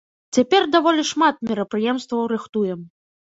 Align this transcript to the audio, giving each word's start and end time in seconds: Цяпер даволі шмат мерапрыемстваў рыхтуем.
Цяпер 0.35 0.61
даволі 0.75 1.03
шмат 1.09 1.35
мерапрыемстваў 1.51 2.23
рыхтуем. 2.33 2.81